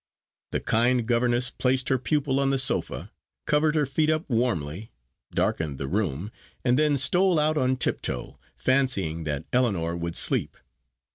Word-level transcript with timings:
The 0.49 0.59
kind 0.59 1.05
governess 1.05 1.51
placed 1.51 1.89
her 1.89 1.99
pupil 1.99 2.39
on 2.39 2.49
the 2.49 2.57
sofa, 2.57 3.11
covered 3.45 3.75
her 3.75 3.85
feet 3.85 4.09
up 4.09 4.27
warmly, 4.27 4.89
darkened 5.29 5.77
the 5.77 5.87
room, 5.87 6.31
and 6.65 6.79
then 6.79 6.97
stole 6.97 7.37
out 7.37 7.55
on 7.55 7.75
tiptoe, 7.77 8.39
fancying 8.57 9.25
that 9.25 9.45
Ellinor 9.53 9.95
would 9.95 10.15
sleep. 10.15 10.57